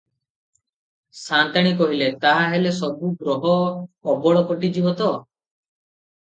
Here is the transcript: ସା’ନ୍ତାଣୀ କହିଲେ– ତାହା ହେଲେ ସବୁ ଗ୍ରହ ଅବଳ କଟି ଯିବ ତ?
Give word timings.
ସା’ନ୍ତାଣୀ 1.19 1.73
କହିଲେ– 1.81 2.07
ତାହା 2.23 2.47
ହେଲେ 2.53 2.71
ସବୁ 2.79 3.11
ଗ୍ରହ 3.21 3.45
ଅବଳ 4.15 4.43
କଟି 4.49 4.73
ଯିବ 4.79 4.97
ତ? 5.05 5.13